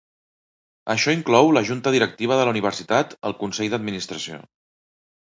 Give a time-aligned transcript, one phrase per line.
[0.93, 4.41] Això inclou la junta directiva de la universitat, el Consell d'administració.